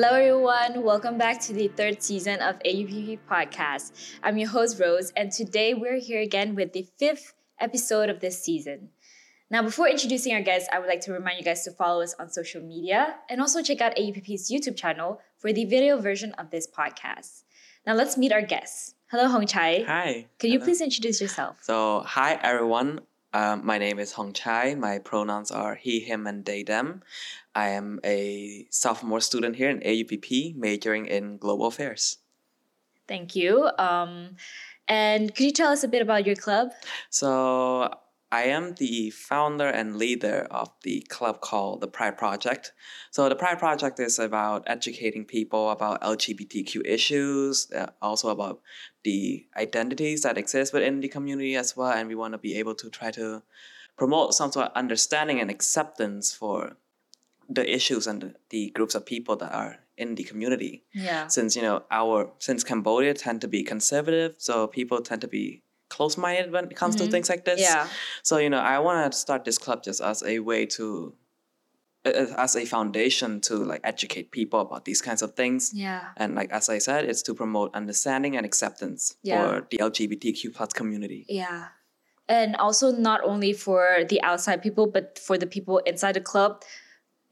[0.00, 0.84] Hello, everyone.
[0.84, 3.90] Welcome back to the third season of AUPP Podcast.
[4.22, 8.40] I'm your host, Rose, and today we're here again with the fifth episode of this
[8.40, 8.90] season.
[9.50, 12.14] Now, before introducing our guests, I would like to remind you guys to follow us
[12.16, 16.50] on social media and also check out AUPP's YouTube channel for the video version of
[16.50, 17.42] this podcast.
[17.84, 18.94] Now, let's meet our guests.
[19.10, 19.82] Hello, Hong Chai.
[19.84, 20.26] Hi.
[20.38, 20.66] Could you Hello.
[20.66, 21.56] please introduce yourself?
[21.62, 23.00] So, hi everyone.
[23.32, 24.74] Um, my name is Hong Chai.
[24.74, 27.02] My pronouns are he, him, and they, them.
[27.54, 32.18] I am a sophomore student here in AUPP, majoring in global affairs.
[33.06, 33.70] Thank you.
[33.78, 34.36] Um,
[34.86, 36.70] and could you tell us a bit about your club?
[37.10, 37.94] So,
[38.30, 42.72] I am the founder and leader of the club called the Pride Project.
[43.10, 48.60] So, the Pride Project is about educating people about LGBTQ issues, uh, also about
[49.02, 51.90] the identities that exist within the community as well.
[51.92, 53.42] And we want to be able to try to
[53.96, 56.76] promote some sort of understanding and acceptance for
[57.48, 61.26] the issues and the, the groups of people that are in the community Yeah.
[61.28, 65.62] since you know our since Cambodia tend to be conservative, so people tend to be
[65.88, 66.98] close-minded when it comes Mhm.
[67.04, 67.60] to things like this.
[67.60, 67.88] Yeah.
[68.22, 71.14] So you know, I want to start this club just as a way to,
[72.04, 75.72] as a foundation to like educate people about these kinds of things.
[75.74, 76.10] Yeah.
[76.16, 79.42] And like as I said, it's to promote understanding and acceptance Yeah.
[79.42, 81.26] for the LGBTQ plus community.
[81.28, 81.68] Yeah.
[82.28, 86.62] And also not only for the outside people, but for the people inside the club,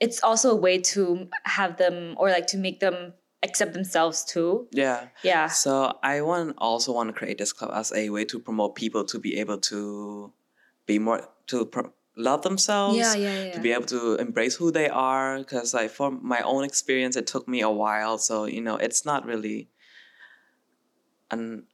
[0.01, 3.13] it's also a way to have them or like to make them
[3.47, 4.69] accept themselves too.
[4.73, 5.09] Yeah.
[5.23, 5.47] Yeah.
[5.49, 9.05] So I want also want to create this club as a way to promote people
[9.05, 10.33] to be able to
[10.87, 12.99] be more to pro- love themselves.
[12.99, 13.53] Yeah, yeah, yeah.
[13.53, 17.27] To be able to embrace who they are, because like for my own experience, it
[17.27, 18.19] took me a while.
[18.19, 19.69] So you know, it's not really
[21.31, 21.67] an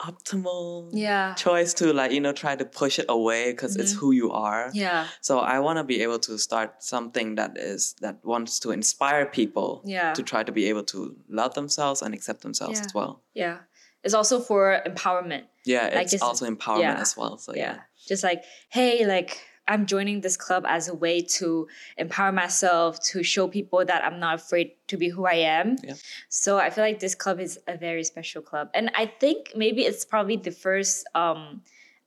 [0.00, 1.34] optimal Yeah.
[1.34, 3.98] choice to like you know try to push it away because it's Mhm.
[3.98, 4.70] who you are.
[4.74, 5.06] Yeah.
[5.20, 9.26] So I want to be able to start something that is that wants to inspire
[9.26, 10.12] people Yeah.
[10.14, 12.84] to try to be able to love themselves and accept themselves Yeah.
[12.86, 13.22] as well.
[13.34, 13.58] Yeah.
[14.02, 15.44] It's also for empowerment.
[15.64, 17.38] Yeah, Like it's also empowerment yeah, as well.
[17.38, 17.60] So yeah.
[17.62, 17.80] yeah.
[18.06, 21.66] Just like, hey, like I'm joining this club as a way to
[21.96, 25.76] empower myself, to show people that I'm not afraid to be who I am.
[25.82, 25.94] Yeah.
[26.28, 28.68] So I feel like this club is a very special club.
[28.74, 31.62] And I think maybe it's probably the first um,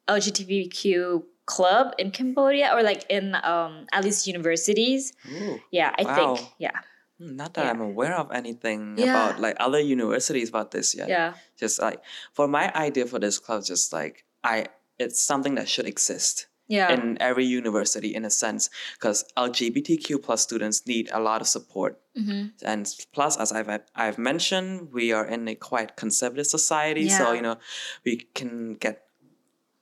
[0.07, 5.13] LGBTQ club in Cambodia or like in um, at least universities.
[5.31, 5.59] Ooh.
[5.71, 6.35] Yeah, I Wow.
[6.35, 6.49] think.
[6.59, 6.71] Yeah.
[7.19, 7.71] Hmm, Not that Yeah.
[7.71, 9.05] I'm aware of anything Yeah.
[9.29, 11.09] about like other universities about this yet.
[11.09, 11.33] Yeah.
[11.57, 12.03] Just like
[12.33, 14.67] for my idea for this club, just like I,
[14.99, 16.91] it's something that should exist Yeah.
[16.93, 18.69] in every university in a sense,
[18.99, 21.99] because LGBTQ plus students need a lot of support.
[22.15, 27.31] hmm And plus, as I've I've mentioned, we are in a quite conservative society, so
[27.33, 27.57] you know,
[28.05, 29.03] we can get.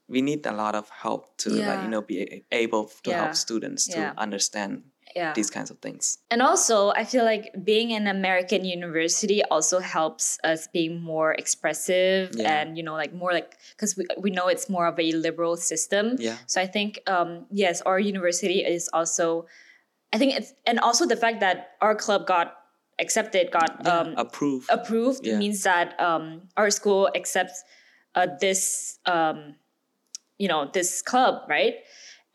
[0.07, 3.17] We need a lot of help to like you know be able to Yeah.
[3.17, 4.13] help students to Yeah.
[4.17, 4.83] understand
[5.15, 5.31] Yeah.
[5.33, 6.17] these kinds of things.
[6.29, 12.31] And also, I feel like being an American university also helps us being more expressive
[12.35, 12.51] Yeah.
[12.61, 15.55] and, you know, like more like, because we, we know it's more of a liberal
[15.55, 16.17] system.
[16.19, 16.35] Yeah.
[16.47, 19.47] So I think, um, yes, our university is also,
[20.11, 22.47] I think it's, and also the fact that our club got
[22.99, 24.69] accepted, got Yeah, um, approved.
[24.69, 25.37] approved Yeah.
[25.37, 27.63] means that um, our school accepts
[28.15, 29.55] uh, this, um,
[30.37, 31.75] you know, this club, right?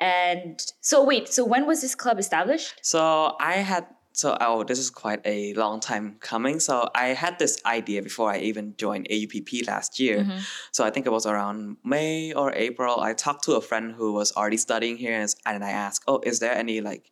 [0.00, 2.75] And so wait, so when was this club established?
[2.83, 6.59] So I had so oh this is quite a long time coming.
[6.59, 10.25] So I had this idea before I even joined AUPP last year.
[10.25, 10.41] Mhm.
[10.72, 12.99] So I think it was around May or April.
[13.00, 16.21] I talked to a friend who was already studying here, and, and I asked, "Oh,
[16.25, 17.10] is there any like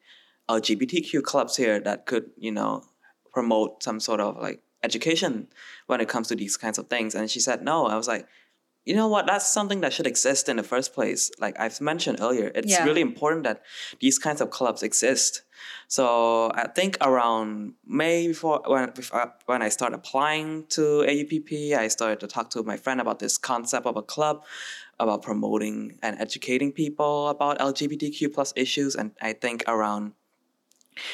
[0.48, 2.82] LGBTQ clubs here that could you know
[3.32, 5.48] promote some sort of like education
[5.86, 8.26] when it comes to these kinds of things?" And she said, "No." I was like.
[8.88, 9.26] You know what?
[9.26, 11.30] That's something that should exist in the first place.
[11.38, 12.84] Like I've mentioned earlier, it's Yeah.
[12.88, 13.60] really important that
[14.00, 15.42] these kinds of clubs exist.
[15.88, 21.74] So I think around May before when before, uh, when I started applying to AUPP,
[21.74, 24.36] I started to talk to my friend about this concept of a club,
[24.98, 28.96] about promoting and educating people about LGBTQ plus issues.
[28.96, 30.12] And I think around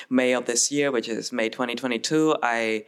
[0.09, 2.85] May of this year, which is May 2022, I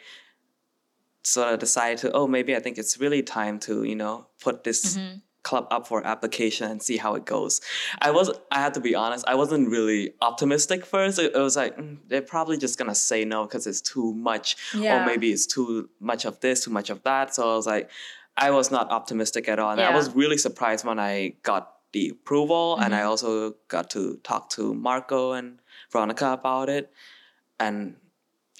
[1.34, 4.14] sort of decided to, oh, maybe I think it's really time to, you know,
[4.46, 5.22] put this Mhm.
[5.48, 7.60] club up for application and see how it goes.
[8.08, 8.26] I was
[8.56, 11.14] I had to be honest, I wasn't really optimistic first.
[11.24, 14.48] It, it was like mm, they're probably just gonna say no because it's too much,
[14.84, 14.92] Yeah.
[14.94, 17.34] or maybe it's too much of this, too much of that.
[17.34, 17.86] So I was like,
[18.46, 21.12] I was not optimistic at all, and I was really surprised when I
[21.50, 23.10] got the approval, and I Mhm.
[23.10, 23.30] also
[23.74, 25.48] got to talk to Marco and
[25.92, 26.84] Veronica about it,
[27.64, 27.78] and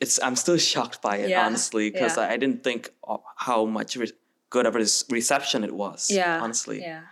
[0.00, 1.46] it's I'm still shocked by it Yeah.
[1.46, 2.24] honestly because Yeah.
[2.24, 2.90] I, I didn't think
[3.36, 4.12] how much re-
[4.50, 6.10] good of a reception it was.
[6.10, 6.80] yeah honestly.
[6.80, 7.02] yeah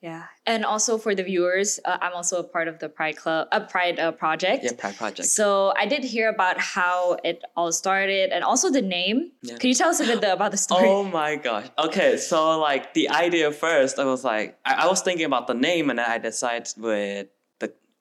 [0.00, 3.48] Yeah, and also for the viewers, uh, I'm also a part of the Pride Club,
[3.50, 4.62] a uh, Pride uh, project.
[4.62, 5.26] Yeah, Pride Project.
[5.26, 9.18] So I did hear about how it all started, and also the name.
[9.42, 9.58] Yeah.
[9.58, 10.86] Can you tell us a bit about the story?
[10.86, 11.66] Oh my gosh.
[11.86, 12.38] Okay, so
[12.68, 15.98] like the idea first, I was like, I, I was thinking about the name, and
[15.98, 17.26] then I decided with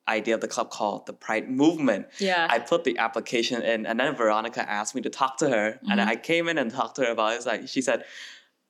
[0.08, 2.08] idea of the club called the Pride Movement.
[2.20, 2.48] yeah.
[2.50, 6.00] I put the application in, and then Veronica asked me to talk to her, and
[6.00, 6.08] Mhm.
[6.08, 7.36] I came in and talked to her about it.
[7.38, 8.06] It's like she said,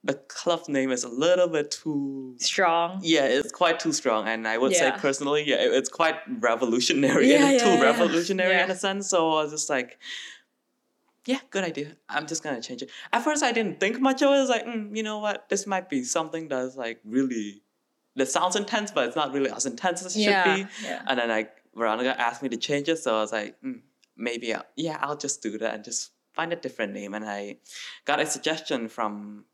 [0.04, 2.36] the club name is a little bit too.
[2.40, 3.00] Strong.
[3.04, 7.30] Yeah, it's quite too strong, and I would say personally, yeah, it- it's quite revolutionary.
[7.32, 7.82] Yeah, and yeah, too yeah.
[7.82, 9.10] revolutionary in a sense.
[9.10, 9.98] So I was just like,
[11.26, 11.98] yeah, good idea.
[12.08, 12.90] I'm just gonna change it.
[13.12, 14.36] At first, I didn't think much of it.
[14.36, 17.62] I was like, mm, you know what, this might be something that's like really.
[18.18, 20.44] That sounds intense, but it's not really as intense as it yeah.
[20.56, 20.72] should be.
[20.84, 21.04] Yeah.
[21.08, 23.80] And then like Veronica asked me to change it, so I was like, mm,
[24.16, 27.14] maybe I'll, yeah, I'll just do that and just find a different name.
[27.14, 27.58] And I
[28.06, 29.46] got a suggestion from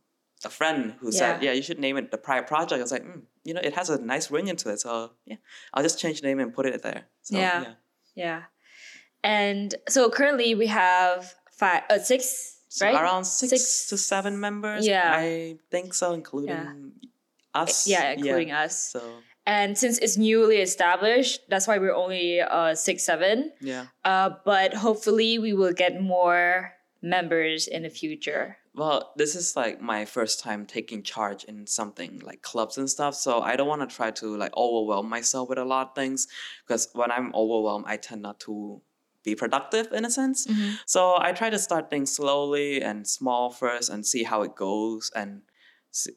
[0.46, 1.50] a friend who said, Yeah.
[1.50, 2.80] yeah, you should name it the Pride Project.
[2.80, 5.38] I was like, mm, you know, it has a nice ring into it, so yeah,
[5.74, 7.04] I'll just change the name and put it there.
[7.22, 7.74] So, Yeah.
[8.16, 8.44] Yeah.
[9.24, 12.96] And so currently we have five, uh, six, So right?
[13.02, 14.86] around six, Six- to seven members.
[14.88, 15.12] Yeah.
[15.16, 16.92] I think so, including
[17.54, 17.88] us.
[17.88, 18.92] Yeah, including us.
[18.92, 19.02] So
[19.46, 23.52] And since it's newly established, that's why we're only uh, six, seven.
[23.62, 23.88] yeah.
[24.06, 28.58] Uh, but hopefully we will get more members in the future.
[28.76, 33.14] Well, this is like my first time taking charge in something like clubs and stuff.
[33.16, 36.28] So I don't want to try to like overwhelm myself with a lot of things
[36.66, 38.82] because when I'm overwhelmed, I tend not to
[39.24, 40.48] be productive in a sense.
[40.86, 45.12] So I try to start things slowly and small first and see how it goes
[45.16, 45.42] and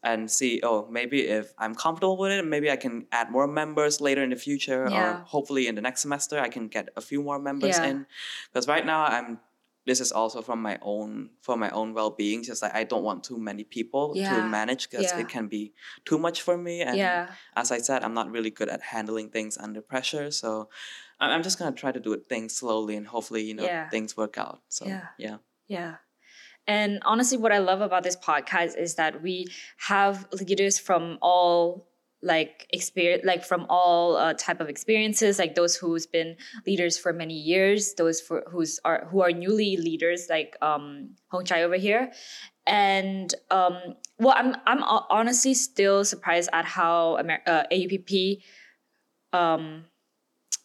[0.03, 4.01] and see oh maybe if I'm comfortable with it maybe I can add more members
[4.01, 4.97] later in the future Yeah.
[4.97, 7.85] or hopefully in the next semester I can get a few more members Yeah.
[7.91, 8.07] in
[8.49, 9.39] because right now I'm
[9.85, 13.23] this is also from my own for my own well-being just like I don't want
[13.23, 14.35] too many people Yeah.
[14.37, 15.73] to manage because it can be
[16.05, 17.31] too much for me and yeah.
[17.55, 20.31] as I said, I'm not really good at handling things under pressure.
[20.33, 20.69] So
[21.21, 24.59] I'm just gonna try to do things slowly and hopefully, you know, things work out.
[24.69, 25.07] So Yeah.
[25.19, 25.37] yeah.
[25.69, 25.93] Yeah.
[26.67, 29.47] And honestly, what I love about this podcast is that we
[29.79, 31.89] have leaders from all
[32.23, 36.35] like experience like from all uh, type of experiences like those who's been
[36.67, 41.45] leaders for many years those for who's are who are newly leaders like um hong
[41.45, 42.11] chai over here.
[42.67, 43.79] And um
[44.19, 48.43] well i'm i'm honestly still surprised at how Amer- uh, aupp
[49.33, 49.85] um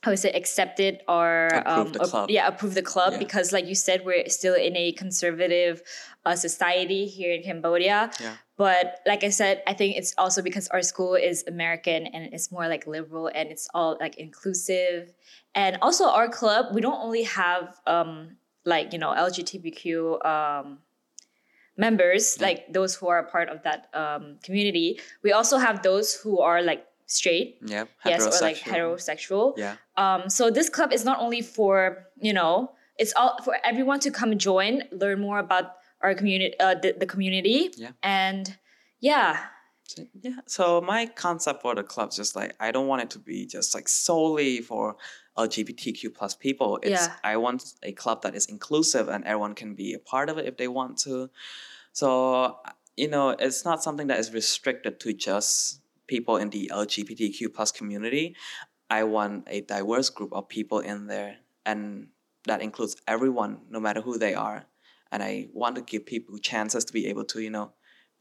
[0.03, 2.29] how is it accepted or Approved the club.
[2.29, 3.19] yeah approved the club Yeah.
[3.19, 5.81] because like you said we're still in a conservative
[6.25, 8.35] uh, society here in cambodia Yeah.
[8.57, 12.51] but like i said i think it's also because our school is american and it's
[12.51, 15.13] more like liberal and it's all like inclusive
[15.53, 19.85] and also our club we don't only have um like you know lgbtq
[20.25, 20.79] um
[21.77, 22.47] members Yeah.
[22.47, 26.39] like those who are a part of that um community we also have those who
[26.39, 27.85] are like straight Yeah.
[28.05, 29.57] yes or like heterosexual.
[29.57, 29.75] Yeah.
[29.97, 34.11] um, so this club is not only for you know it's all for everyone to
[34.11, 35.65] come join, learn more about
[36.01, 37.91] our community, uh, the, the community, Yeah.
[38.03, 38.57] and
[38.99, 39.37] yeah,
[40.21, 40.39] yeah.
[40.47, 43.45] So my concept for the club is just like I don't want it to be
[43.45, 44.95] just like solely for
[45.37, 46.79] LGBTQ plus people.
[46.83, 47.13] It's Yeah.
[47.23, 50.45] I want a club that is inclusive and everyone can be a part of it
[50.45, 51.29] if they want to.
[51.93, 52.57] So
[52.97, 55.80] you know, it's not something that is restricted to just
[56.15, 58.25] people in the LGBTQ plus community.
[58.99, 61.33] I want a diverse group of people in there
[61.69, 61.81] and
[62.49, 64.59] that includes everyone, no matter who they are.
[65.11, 67.67] And I want to give people chances to be able to, you know,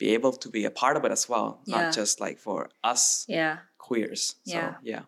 [0.03, 1.77] be able to be a part of it as well, Yeah.
[1.77, 2.59] not just like for
[2.93, 3.03] us
[3.39, 3.55] yeah.
[3.87, 4.23] queers.
[4.51, 4.75] So Yeah.
[4.93, 5.03] yeah.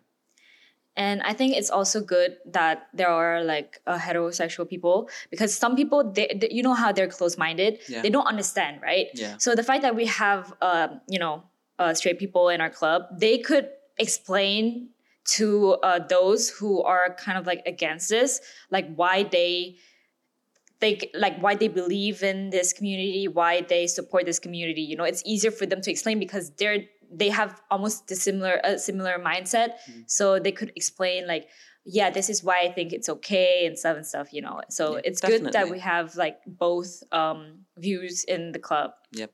[0.95, 5.73] And I think it's also good that there are like uh, heterosexual people because some
[5.75, 8.01] people, they, they- you know how they're close minded, Yeah.
[8.03, 9.07] they don't understand, right?
[9.23, 9.37] Yeah.
[9.43, 11.35] So the fact that we have, um, you know,
[11.79, 14.89] uh, straight people in our club, they could explain
[15.25, 19.77] to uh, those who are kind of like against this, like why they
[20.79, 24.81] think, like why they believe in this community, why they support this community.
[24.81, 26.79] You know, it's easier for them to explain because they're
[27.15, 30.03] they have almost the similar a similar mindset, Mm.
[30.07, 31.47] so they could explain like.
[31.85, 34.61] Yeah, this is why I think it's okay and stuff and stuff, you know.
[34.69, 38.91] So Yeah, it's good that we have like both um, views in the club.
[39.11, 39.31] Yep.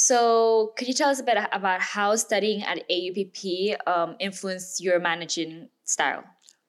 [0.00, 5.00] So, could you tell us a bit about how studying at AUPP um, influenced your
[5.00, 6.22] managing style?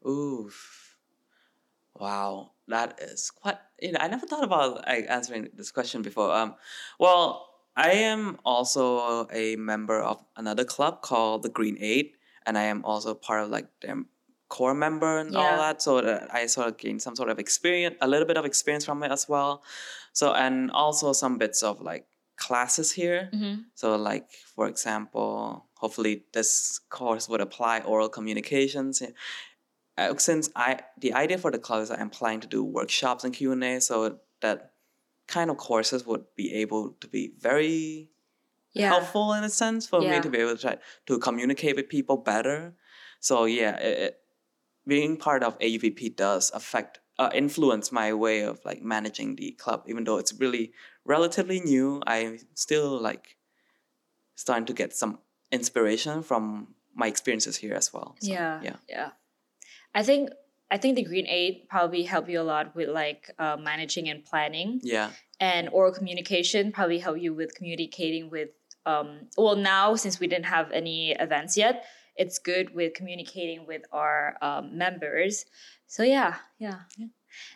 [0.05, 0.97] Oof.
[1.95, 2.51] Wow.
[2.67, 6.31] That is quite you know, I never thought about like answering this question before.
[6.33, 6.55] Um
[6.99, 12.13] well, I am also a member of another club called the Green Aid,
[12.45, 14.03] and I am also part of like their
[14.49, 15.37] core member and Yeah.
[15.37, 15.81] all that.
[15.81, 18.85] So that I sort of gained some sort of experience, a little bit of experience
[18.85, 19.63] from it as well.
[20.13, 22.07] So and also some bits of like
[22.47, 23.29] classes here.
[23.33, 23.61] Mm-hmm.
[23.75, 29.01] So like for example, hopefully this course would apply oral communications.
[29.97, 33.33] Uh, since I the idea for the club is I'm planning to do workshops and
[33.37, 34.71] Q and A, so that
[35.27, 38.09] kind of courses would be able to be very
[38.73, 38.89] Yeah.
[38.93, 40.11] helpful in a sense for Yeah.
[40.15, 40.75] me to be able to try
[41.07, 42.57] to communicate with people better.
[43.19, 44.15] So yeah, it, it-
[44.87, 49.83] being part of AUPP does affect uh, influence my way of like managing the club.
[49.91, 50.71] Even though it's really
[51.09, 53.35] relatively new, I'm still like
[54.35, 55.17] starting to get some
[55.51, 58.15] inspiration from my experiences here as well.
[58.21, 59.09] So, yeah yeah, yeah.
[59.93, 60.29] I think
[60.71, 64.23] i think the green aid probably help you a lot with like uh, managing and
[64.23, 64.79] planning.
[64.83, 68.49] Yeah, and oral communication probably help you with communicating with
[68.85, 71.83] um well now since we didn't have any events yet
[72.19, 75.45] it's good with communicating with our um, members.
[75.87, 76.81] So yeah yeah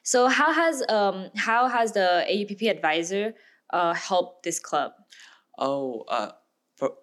[0.03, 3.33] so how has um how has the aupp advisor
[3.71, 4.91] uh helped this club
[5.57, 6.31] Oh, uh,
[6.75, 6.93] for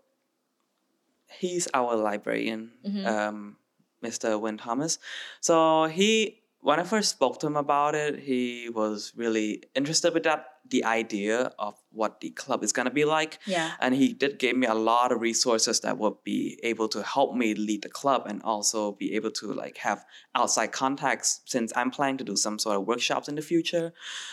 [1.38, 3.06] he's our librarian, Mhm.
[3.06, 3.56] um,
[4.02, 4.38] Mr.
[4.40, 4.98] Win Thomas.
[5.40, 10.24] So he, when I first spoke to him about it, he was really interested with
[10.24, 13.72] that, the idea of what the club is gonna be like, yeah.
[13.80, 17.34] And he did give me a lot of resources that would be able to help
[17.34, 21.90] me lead the club and also be able to like have outside contacts since i'm
[21.90, 23.92] planning to do some sort of workshops in the future.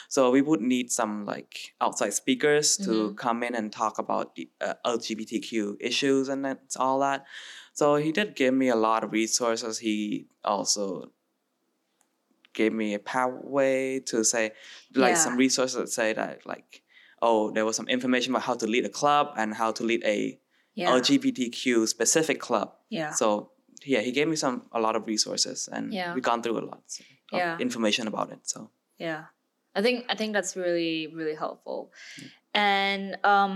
[0.10, 3.18] So we would need some like outside speakers to Mhm.
[3.18, 6.46] come in and talk about the uh, lgbtq issues and
[6.78, 7.26] all that.
[7.74, 9.80] So he did give me a lot of resources.
[9.80, 11.12] He also
[12.60, 13.78] gave me a pathway
[14.12, 14.44] to say
[15.04, 15.26] like Yeah.
[15.26, 16.70] some resources that say that like
[17.28, 20.02] oh there was some information about how to lead a club and how to lead
[20.16, 20.18] a
[20.82, 21.64] yeah lgbtq
[21.96, 22.68] specific club
[23.00, 23.28] yeah so
[23.94, 26.14] yeah he gave me some a lot of resources and Yeah.
[26.16, 26.84] we gone through a lot
[27.34, 27.58] of Yeah.
[27.68, 28.60] information about it so
[29.08, 29.24] Yeah.
[29.78, 31.80] I think I think that's really really helpful.
[32.54, 33.54] And um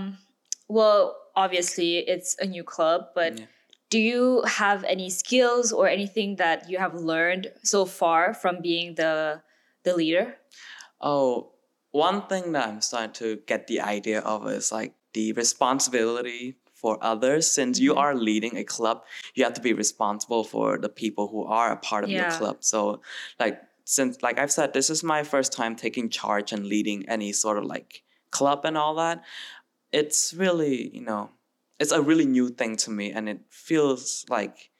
[0.68, 1.02] well,
[1.44, 3.46] obviously it's a new club, but Yeah.
[3.92, 8.94] Do you have any skills or anything that you have learned so far from being
[8.96, 9.42] the
[9.84, 10.26] the leader?
[11.00, 11.52] Oh,
[11.90, 16.98] one thing that I'm starting to get the idea of is like the responsibility for
[17.02, 17.50] others.
[17.50, 17.98] Since you Mhm.
[17.98, 21.76] are leading a club, you have to be responsible for the people who are a
[21.76, 22.64] part of your club.
[22.64, 23.02] So,
[23.38, 27.32] like, since like I've said, this is my first time taking charge and leading any
[27.32, 29.22] sort of like club and all that.
[29.92, 31.30] It's really, you know,
[31.82, 34.70] it's a really new thing to me, and it feels like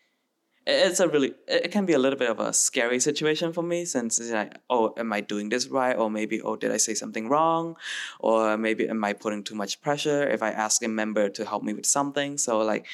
[0.65, 3.85] it's a really it can be a little bit of a scary situation for me
[3.85, 5.97] since it's like oh am i doing this right?
[5.97, 7.75] Or maybe oh did i say something wrong?
[8.21, 11.63] Or maybe am i putting too much pressure if i ask a member to help
[11.65, 12.39] me with something?
[12.39, 12.87] So like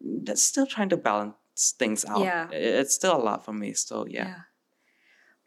[0.00, 2.20] that's still trying to balance things out.
[2.20, 2.48] Yeah.
[2.52, 4.46] It's still a lot for me so yeah,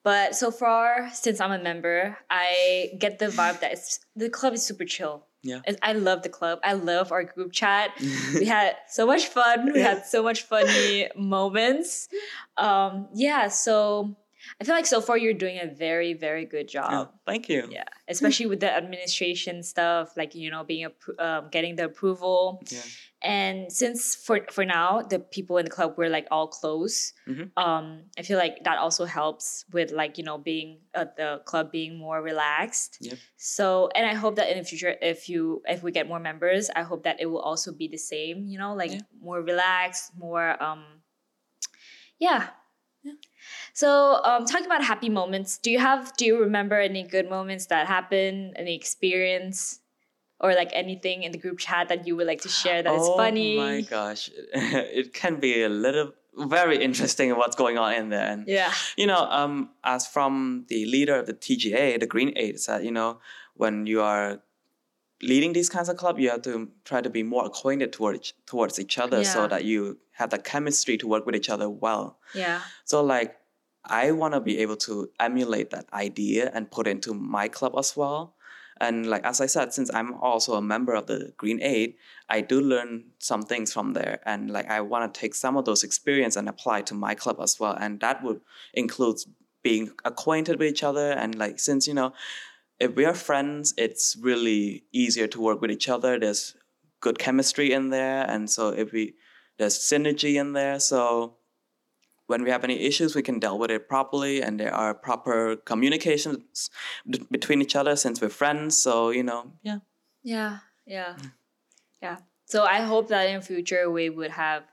[0.03, 4.53] But so far, since I'm a member, I get the vibe that it's, the club
[4.53, 5.28] is super chill.
[5.41, 5.61] Yeah.
[5.81, 6.59] I love the club.
[6.63, 7.91] I love our group chat.
[8.33, 9.71] we had so much fun.
[9.73, 12.09] We had so much funny moments.
[12.57, 14.15] Um, yeah, so
[14.59, 17.13] I feel like so far you're doing a very, very good Yeah, job.
[17.25, 21.75] thank you Yeah, especially with the administration stuff, like you know, being a, um, getting
[21.75, 22.61] the approval.
[22.71, 22.81] Yeah.
[23.21, 27.51] And since for for now the people in the club were like all close, Mhm.
[27.57, 27.85] um,
[28.17, 31.97] I feel like that also helps with like you know being uh, the club being
[31.97, 32.97] more relaxed.
[33.01, 33.17] Yep.
[33.35, 36.69] So and I hope that in the future, if you if we get more members,
[36.75, 38.47] I hope that it will also be the same.
[38.47, 39.01] You know, like Yeah.
[39.21, 40.85] more relaxed, more um,
[42.19, 42.49] yeah.
[43.73, 47.67] So, um, talking about happy moments, do you have do you remember any good moments
[47.67, 49.79] that happened, any experience,
[50.39, 53.01] or like anything in the group chat that you would like to share that is
[53.01, 53.55] oh funny?
[53.55, 58.31] Oh my gosh it can be a little very interesting what's going on in there
[58.31, 58.73] and Yeah.
[58.95, 62.91] you know, um, as from the leader of the TGA, the Green Aid, said, you
[62.91, 63.19] know,
[63.55, 64.41] when you are
[65.21, 68.79] leading these kinds of club, you have to try to be more acquainted towards towards
[68.79, 72.19] each other, so that you have the chemistry to work with each other well.
[72.33, 72.61] Yeah.
[72.85, 73.35] So like,
[73.85, 77.95] I want to be able to emulate that idea and put into my club as
[77.95, 78.35] well.
[78.81, 81.95] And like as I said, since I'm also a member of the Green Aid,
[82.29, 85.65] I do learn some things from there, and like I want to take some of
[85.65, 88.39] those experience and apply to my club as well, and that would
[88.73, 89.17] include
[89.63, 91.11] being acquainted with each other.
[91.11, 92.13] And like since you know,
[92.79, 96.17] if we are friends, it's really easier to work with each other.
[96.17, 96.55] There's
[97.01, 99.15] good chemistry in there, and so if we
[99.57, 101.35] there's synergy in there, so
[102.29, 105.55] when we have any issues, we can deal with it properly, and there are proper
[105.71, 106.69] communications
[107.09, 108.77] d- between each other since we're friends.
[108.81, 109.79] So you know, yeah,
[110.23, 110.59] Yeah.
[110.85, 111.15] Yeah.
[111.17, 111.31] Mm.
[112.01, 112.17] Yeah.
[112.45, 114.63] So I hope that in future we would have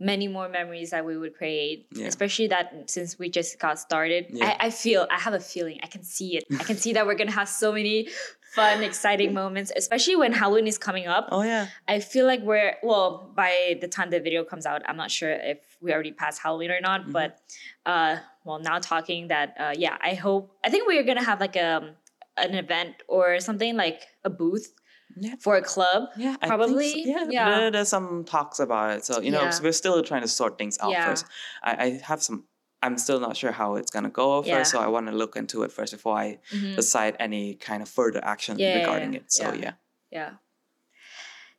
[0.00, 1.86] many more memories that we would create.
[1.94, 2.06] Yeah.
[2.06, 4.26] Especially that since we just got started.
[4.30, 4.56] Yeah.
[4.60, 5.78] I, I feel I have a feeling.
[5.82, 6.44] I can see it.
[6.60, 8.08] I can see that we're gonna have so many
[8.54, 11.28] fun, exciting moments, especially when Halloween is coming up.
[11.30, 11.66] Oh yeah.
[11.88, 15.30] I feel like we're well by the time the video comes out, I'm not sure
[15.32, 17.06] if we already passed Halloween or not.
[17.06, 17.12] Mhm.
[17.12, 17.38] But
[17.86, 21.56] uh, well, now talking that, uh, yeah, I hope I think we're gonna have like
[21.56, 21.94] a
[22.36, 24.72] an event or something like a booth
[25.16, 25.36] Yeah.
[25.40, 26.08] for a club.
[26.16, 27.10] Yeah, Probably, so.
[27.12, 27.50] Yeah, yeah.
[27.50, 29.04] There, there's some talks about it.
[29.04, 29.58] So you know, Yeah.
[29.62, 31.06] we're still trying to sort things out Yeah.
[31.08, 31.26] first.
[31.62, 32.44] I, I have some.
[32.84, 35.62] I'm still not sure how it's gonna go first, so I want to look into
[35.64, 36.76] it first before I Mhm.
[36.76, 39.20] decide any kind of further action Yeah, yeah, regarding yeah.
[39.20, 39.32] it.
[39.32, 39.60] So Yeah.
[39.64, 39.72] yeah.
[40.18, 40.30] Yeah.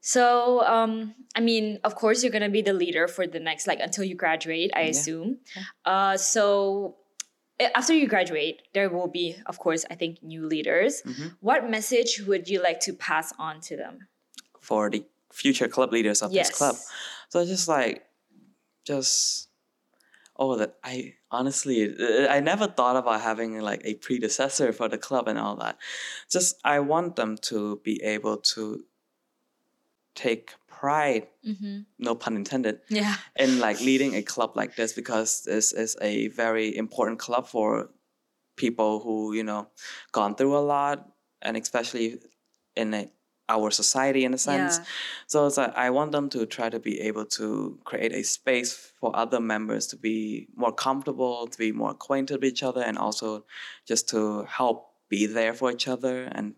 [0.01, 3.79] So, um, I mean, of course, you're gonna be the leader for the next, like,
[3.79, 4.89] until you graduate, I Yeah.
[4.93, 5.29] assume.
[5.83, 6.97] Uh, so,
[7.79, 11.01] after you graduate, there will be, of course, I think, new leaders.
[11.01, 11.37] Mhm.
[11.41, 14.07] What message would you like to pass on to them?
[14.61, 15.01] For the
[15.33, 16.49] future club leaders of yes.
[16.49, 16.75] this club.
[17.29, 18.05] So just like,
[18.85, 19.49] just
[20.37, 24.97] oh, that I honestly uh, I never thought about having like a predecessor for the
[24.97, 25.77] club and all that.
[26.29, 28.83] Just I want them to be able to
[30.15, 31.81] take pride, Mm-hmm.
[31.99, 33.15] no pun intended, Yeah.
[33.35, 37.89] in like leading a club like this because this is a very important club for
[38.55, 39.67] people who you know
[40.11, 41.07] gone through a lot
[41.41, 42.19] and especially
[42.75, 43.09] in a,
[43.47, 44.77] our society in a sense.
[44.77, 44.85] Yeah.
[45.27, 48.73] So it's like I want them to try to be able to create a space
[48.99, 52.97] for other members to be more comfortable, to be more acquainted with each other, and
[52.97, 53.45] also
[53.87, 56.55] just to help be there for each other and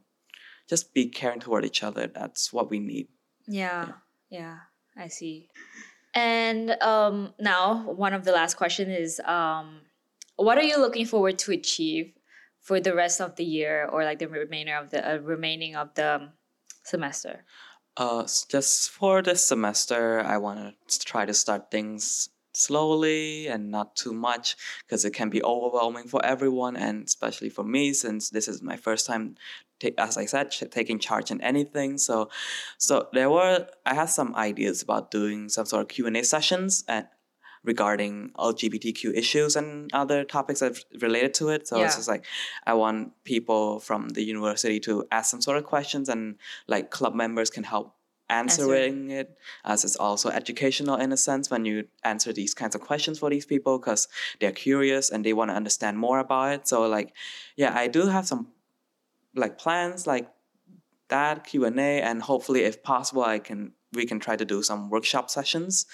[0.70, 2.08] just be caring toward each other.
[2.08, 3.08] That's what we need.
[3.48, 3.94] Yeah.
[4.30, 4.58] Yeah.
[4.98, 5.50] I see.
[6.14, 9.82] And um, now, one of the last question is um,
[10.36, 12.14] what are you looking forward to achieve
[12.62, 15.94] for the rest of the year or like the remainder of the uh, remaining of
[15.94, 16.30] the um,
[16.88, 17.44] semester?
[17.96, 23.96] Uh, just for this semester, I want to try to start things slowly and not
[23.96, 28.48] too much because it can be overwhelming for everyone and especially for me since this
[28.48, 29.36] is my first time
[30.00, 32.28] as i said ch- taking charge in anything so
[32.80, 37.06] so there were i had some ideas about doing some sort of q&a sessions and
[37.68, 41.68] regarding lgbtq issues and other topics that related to it.
[41.68, 42.26] So it's just like
[42.66, 47.14] i want people from the university to ask some sort of questions and like club
[47.14, 47.94] members can help
[48.30, 49.38] answering it.
[49.64, 53.30] As it's also educational in a sense when you answer these kinds of questions for
[53.30, 56.68] these people because they're curious and they want to understand more about it.
[56.68, 57.14] So like
[57.56, 58.48] yeah i do have some
[59.36, 60.28] like plans like
[61.10, 65.30] that q&a and hopefully if possible i can we can try to do some workshop
[65.30, 65.86] sessions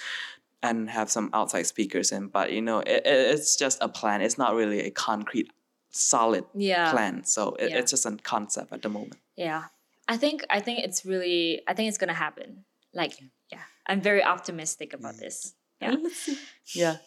[0.63, 4.21] and have some outside speakers in but you know it, it, it's just a plan
[4.21, 5.51] it's not really a concrete
[5.91, 6.89] solid Yeah.
[6.91, 7.77] plan so it, Yeah.
[7.79, 9.65] it's just a concept at the moment Yeah.
[10.07, 12.65] I think I think it's really I think it's gonna happen.
[12.93, 13.13] Like
[13.51, 13.61] yeah.
[13.87, 15.53] I'm very optimistic about this.
[15.81, 15.95] Yeah.
[16.75, 16.97] yeah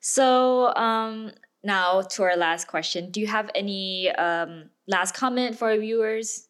[0.00, 3.10] So um now to our last question.
[3.10, 6.48] Do you have any um last comment for our viewers?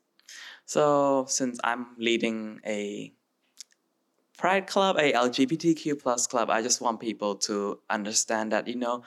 [0.66, 3.12] So since I'm leading a
[4.36, 9.02] pride club, a LGBTQ plus club, I just want people to understand that, you know,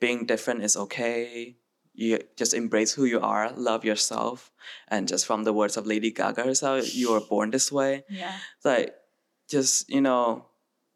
[0.00, 1.56] being different is okay.
[1.94, 4.50] You just embrace who you are, love yourself.
[4.88, 8.04] And just from the words of Lady Gaga herself, you were born this way.
[8.10, 8.32] Yeah.
[8.64, 8.94] Like
[9.48, 10.46] just, you know,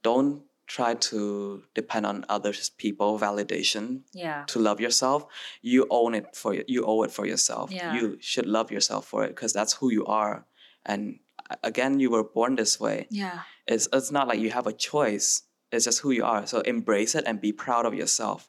[0.02, 4.44] don't try to depend on other people validation Yeah.
[4.46, 5.26] to love yourself
[5.62, 7.92] you own it for you owe it for yourself Yeah.
[7.96, 10.46] you should love yourself for it because that's who you are
[10.87, 11.18] and
[11.62, 13.06] again you were born this way.
[13.10, 13.40] Yeah.
[13.66, 15.42] it's, it's not like you have a choice.
[15.72, 16.46] It's just who you are.
[16.46, 18.48] So embrace it and be proud of yourself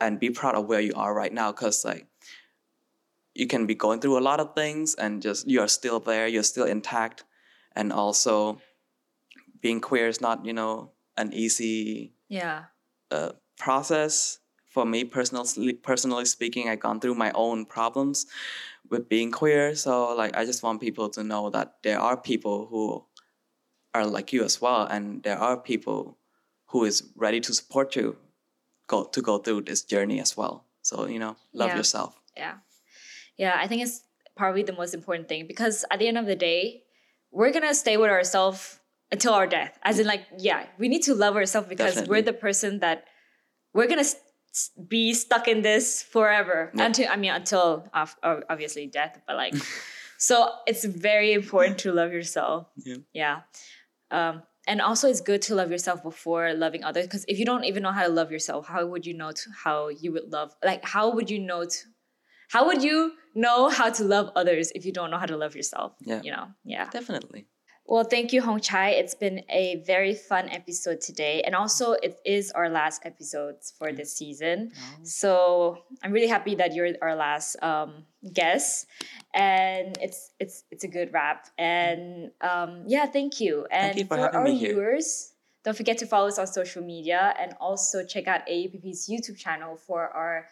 [0.00, 2.06] and be proud of where you are right now because like
[3.34, 6.42] you can be going through a lot of things and just you're still there you're
[6.42, 7.24] still intact.
[7.76, 8.60] And also
[9.60, 12.64] being queer is not you know an easy Yeah.
[13.10, 14.38] uh, process
[14.70, 18.26] for me personally personally speaking i've gone through my own problems
[18.88, 22.66] with being queer so like i just want people to know that there are people
[22.70, 23.04] who
[23.94, 26.16] are like you as well and there are people
[26.66, 28.16] who is ready to support you
[28.86, 31.76] go to go through this journey as well so you know love Yeah.
[31.76, 32.54] yourself Yeah.
[33.36, 34.02] Yeah, I think it's
[34.36, 36.84] probably the most important thing because at the end of the day,
[37.30, 38.78] we're gonna stay with ourselves
[39.10, 39.78] until our death.
[39.82, 43.04] As in, like, yeah, we need to love ourselves because we're the person that
[43.72, 44.04] we're gonna
[44.88, 46.70] be stuck in this forever.
[46.74, 46.86] Yeah.
[46.86, 47.88] Until I mean, until
[48.22, 49.54] obviously death, but like,
[50.18, 52.68] so it's very important to love yourself.
[52.76, 52.96] Yeah.
[53.12, 53.40] Yeah.
[54.10, 57.06] Um, and also, it's good to love yourself before loving others.
[57.06, 59.32] Because if you don't even know how to love yourself, how would you know
[59.64, 60.54] how you would love?
[60.62, 61.78] Like, how would you know to?
[62.50, 65.54] How would you know how to love others if you don't know how to love
[65.54, 65.92] yourself?
[66.00, 66.20] Yeah.
[66.22, 66.48] You know.
[66.64, 66.90] Yeah.
[66.90, 67.46] definitely
[67.90, 68.90] Well, thank you, Hong Chai.
[68.90, 71.42] It's been a very fun episode today.
[71.42, 74.70] And also, it is our last episode for this season.
[74.72, 74.98] Oh.
[75.02, 78.86] So I'm really happy that you're our last um, guest.
[79.34, 81.48] And it's it's it's a good wrap.
[81.58, 83.66] And um, yeah, thank you.
[83.72, 85.32] And thank you for, for our viewers,
[85.64, 89.76] don't forget to follow us on social media and also check out AUPP's YouTube channel
[89.76, 90.46] for our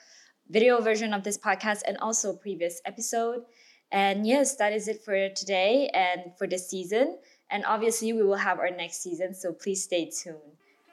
[0.51, 3.45] video version of this podcast and also previous episode.
[3.91, 7.19] And yes, that is it for today and for this season.
[7.51, 10.37] And obviously, we will have our next season, so please stay tuned.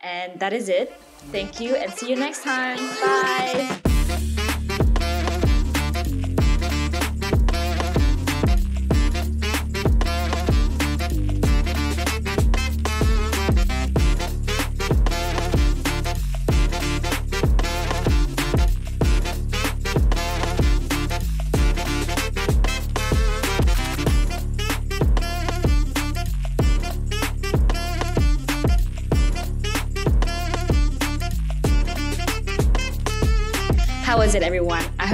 [0.01, 0.93] And that is it.
[1.31, 2.77] Thank you and see you next time.
[2.77, 3.84] Bye.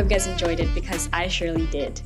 [0.02, 2.02] Hope you guys enjoyed it because I surely did.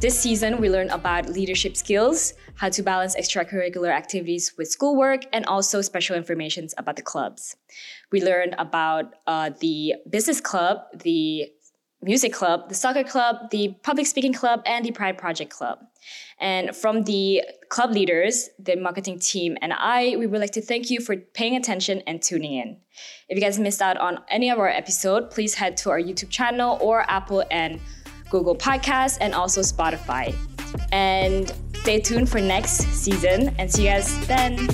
[0.00, 5.46] This season, we learned about leadership skills, how to balance extracurricular activities with schoolwork, and
[5.46, 7.54] also special informations about the clubs.
[8.10, 11.52] We learned about uh, the business club, the
[12.06, 15.80] music club, the soccer club, the public speaking club, and the Pride Project Club.
[16.38, 20.88] And from the club leaders, the marketing team, and I, we would like to thank
[20.88, 22.76] you for paying attention and tuning in.
[23.28, 26.30] If you guys missed out on any of our episode, please head to our YouTube
[26.30, 27.80] channel or Apple and
[28.30, 30.32] Google Podcasts and also Spotify.
[30.92, 34.68] And stay tuned for next season and see you guys then.